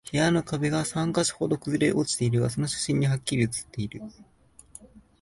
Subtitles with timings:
[0.11, 4.01] 部屋の壁が三箇所ほど崩れ落ちているのが、その写真にハッキリ写っている